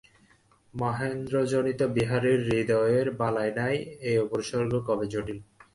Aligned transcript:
মহেন্দ্র 0.73 1.35
জানিত 1.51 1.81
বিহারীর 1.95 2.39
হৃদয়ের 2.47 3.07
বালাই 3.19 3.51
নাই 3.59 3.75
–এ 4.01 4.11
উপসর্গ 4.25 4.71
কবে 4.87 5.05
জুটিল। 5.11 5.39